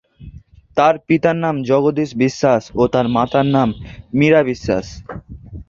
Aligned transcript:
তার 0.77 0.95
পিতার 1.07 1.37
নাম 1.43 1.55
জগদীশ 1.69 2.09
বিশ্বাস 2.23 2.63
ও 2.73 2.83
মাতার 3.09 3.47
নাম 3.55 3.69
মীরা 4.17 4.41
বিশ্বাস। 4.43 4.85